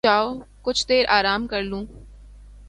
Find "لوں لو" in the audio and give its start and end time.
1.63-2.57